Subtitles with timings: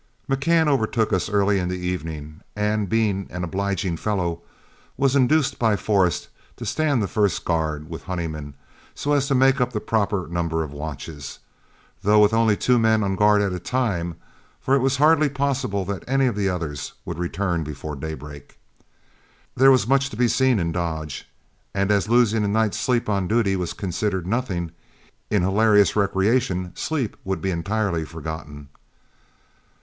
[0.27, 4.41] McCann overtook us early in the evening, and, being an obliging fellow,
[4.97, 8.55] was induced by Forrest to stand the first guard with Honeyman
[8.95, 11.37] so as to make up the proper number of watches,
[12.01, 14.15] though with only two men on guard at a time,
[14.59, 18.57] for it was hardly possible that any of the others would return before daybreak.
[19.55, 21.29] There was much to be seen in Dodge,
[21.75, 24.71] and as losing a night's sleep on duty was considered nothing,
[25.29, 28.69] in hilarious recreation sleep would be entirely forgotten.